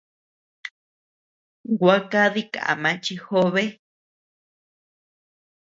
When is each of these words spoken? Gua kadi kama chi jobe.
Gua 1.79 1.97
kadi 2.11 2.43
kama 2.53 2.91
chi 3.03 3.15
jobe. 3.23 3.63